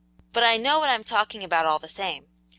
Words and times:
"But 0.33 0.43
I 0.43 0.57
know 0.57 0.79
what 0.79 0.89
I'm 0.89 1.03
talking 1.03 1.43
about 1.43 1.67
all 1.67 1.77
the 1.77 1.87
same. 1.87 2.25